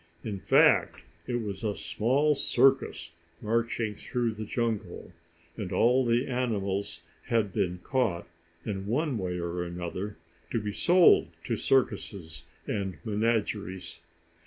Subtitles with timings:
[0.23, 5.11] In fact, it was a small circus marching through the jungle,
[5.55, 8.25] and all the animals had been caught,
[8.65, 10.17] in one way or another,
[10.49, 13.99] to be sold to circuses and menageries.